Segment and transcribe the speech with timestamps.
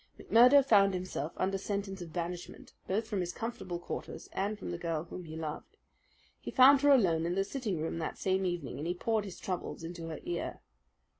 [0.19, 4.79] McMurdo found himself under sentence of banishment both from his comfortable quarters and from the
[4.79, 5.77] girl whom he loved.
[6.39, 9.39] He found her alone in the sitting room that same evening, and he poured his
[9.39, 10.59] troubles into her ear.